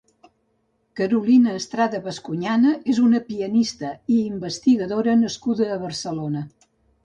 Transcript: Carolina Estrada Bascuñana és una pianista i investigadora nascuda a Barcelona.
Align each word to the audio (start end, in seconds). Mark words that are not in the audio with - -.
Carolina 0.99 1.53
Estrada 1.59 1.99
Bascuñana 2.07 2.73
és 2.95 3.03
una 3.09 3.21
pianista 3.29 3.93
i 4.17 4.21
investigadora 4.33 5.19
nascuda 5.23 5.73
a 5.79 5.83
Barcelona. 5.89 6.47